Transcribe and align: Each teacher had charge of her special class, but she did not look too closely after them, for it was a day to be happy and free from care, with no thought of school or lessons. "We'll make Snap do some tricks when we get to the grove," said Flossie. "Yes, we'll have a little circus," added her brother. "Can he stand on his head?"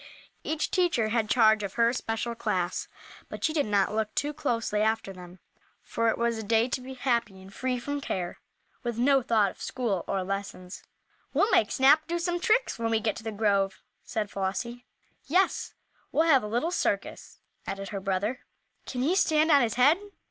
Each 0.43 0.71
teacher 0.71 1.09
had 1.09 1.29
charge 1.29 1.61
of 1.61 1.75
her 1.75 1.93
special 1.93 2.33
class, 2.33 2.87
but 3.29 3.43
she 3.43 3.53
did 3.53 3.67
not 3.67 3.93
look 3.93 4.15
too 4.15 4.33
closely 4.33 4.81
after 4.81 5.13
them, 5.13 5.37
for 5.83 6.07
it 6.09 6.17
was 6.17 6.39
a 6.39 6.43
day 6.43 6.67
to 6.69 6.81
be 6.81 6.95
happy 6.95 7.39
and 7.39 7.53
free 7.53 7.77
from 7.77 8.01
care, 8.01 8.39
with 8.81 8.97
no 8.97 9.21
thought 9.21 9.51
of 9.51 9.61
school 9.61 10.03
or 10.07 10.23
lessons. 10.23 10.81
"We'll 11.35 11.51
make 11.51 11.69
Snap 11.71 12.07
do 12.07 12.17
some 12.17 12.39
tricks 12.39 12.79
when 12.79 12.89
we 12.89 12.99
get 12.99 13.15
to 13.17 13.23
the 13.23 13.31
grove," 13.31 13.83
said 14.03 14.31
Flossie. 14.31 14.87
"Yes, 15.27 15.75
we'll 16.11 16.23
have 16.25 16.41
a 16.41 16.47
little 16.47 16.71
circus," 16.71 17.37
added 17.67 17.89
her 17.89 17.99
brother. 17.99 18.39
"Can 18.87 19.03
he 19.03 19.13
stand 19.15 19.51
on 19.51 19.61
his 19.61 19.75
head?" 19.75 19.99